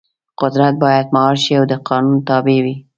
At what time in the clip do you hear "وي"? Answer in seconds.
2.65-2.75